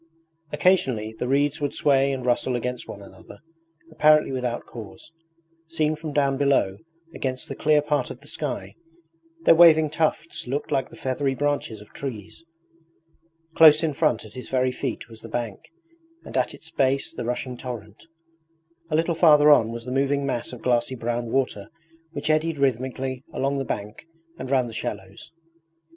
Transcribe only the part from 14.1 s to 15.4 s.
at his very feet was the